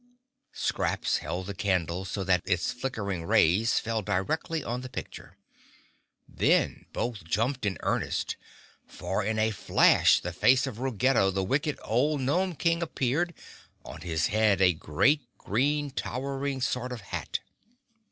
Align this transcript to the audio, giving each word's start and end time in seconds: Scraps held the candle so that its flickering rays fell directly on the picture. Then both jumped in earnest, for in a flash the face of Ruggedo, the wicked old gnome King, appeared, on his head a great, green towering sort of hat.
Scraps 0.55 1.17
held 1.17 1.45
the 1.45 1.53
candle 1.53 2.05
so 2.05 2.23
that 2.23 2.41
its 2.43 2.71
flickering 2.71 3.23
rays 3.23 3.77
fell 3.77 4.01
directly 4.01 4.63
on 4.63 4.81
the 4.81 4.89
picture. 4.89 5.37
Then 6.27 6.87
both 6.91 7.23
jumped 7.23 7.67
in 7.67 7.77
earnest, 7.81 8.35
for 8.87 9.23
in 9.23 9.37
a 9.37 9.51
flash 9.51 10.19
the 10.19 10.33
face 10.33 10.65
of 10.65 10.79
Ruggedo, 10.79 11.29
the 11.29 11.43
wicked 11.43 11.77
old 11.83 12.21
gnome 12.21 12.55
King, 12.55 12.81
appeared, 12.81 13.35
on 13.85 14.01
his 14.01 14.25
head 14.33 14.59
a 14.59 14.73
great, 14.73 15.21
green 15.37 15.91
towering 15.91 16.61
sort 16.61 16.91
of 16.91 17.01
hat. 17.01 17.41